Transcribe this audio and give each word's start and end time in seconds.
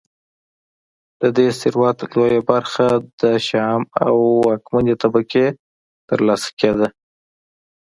د 1.21 1.23
دې 1.37 1.47
ثروت 1.59 1.97
لویه 2.15 2.41
برخه 2.51 2.87
د 3.19 3.21
شیام 3.45 3.81
او 4.05 4.15
واکمنې 4.47 4.95
طبقې 5.03 5.45
ترلاسه 6.09 6.49
کېده 6.59 6.87